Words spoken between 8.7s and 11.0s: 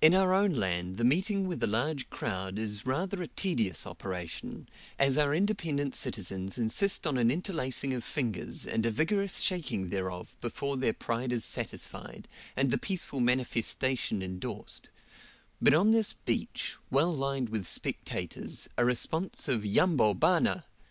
a vigorous shaking thereof before their